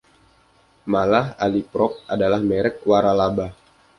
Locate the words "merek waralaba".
2.49-3.47